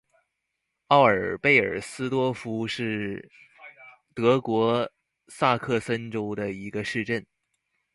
[0.87, 3.29] 奥尔贝尔斯多夫是
[4.15, 4.91] 德国
[5.27, 7.23] 萨克森州的一个市镇。